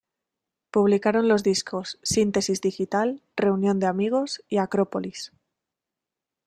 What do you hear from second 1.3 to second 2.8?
discos Síntesis